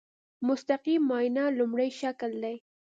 مستقیم 0.47 1.01
معاینه 1.09 1.43
لومړی 1.57 1.89
شکل 2.01 2.31
دی. 2.43 2.55